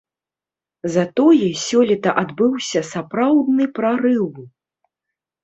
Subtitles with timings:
[0.95, 4.27] Затое сёлета адбыўся сапраўдны прарыў.